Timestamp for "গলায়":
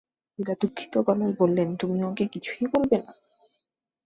1.07-1.33